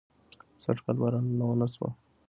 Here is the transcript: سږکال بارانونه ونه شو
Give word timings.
سږکال 0.63 0.95
بارانونه 1.01 1.45
ونه 1.47 1.67
شو 1.73 1.87